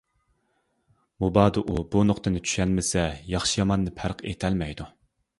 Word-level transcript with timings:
مۇبادا، 1.23 1.61
ئۇ 1.73 1.83
بۇ 1.91 2.01
نۇقتىنى 2.11 2.41
چۈشەنمىسە، 2.47 3.03
ياخشى-ياماننى 3.33 3.93
پەرق 4.01 4.25
ئېتەلمەيدۇ. 4.31 4.89